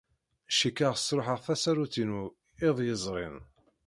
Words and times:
Cikkeɣ 0.57 0.93
sṛuḥeɣ 0.97 1.39
tasarut-inu 1.45 2.21
iḍ 2.67 2.77
yezrin. 2.87 3.37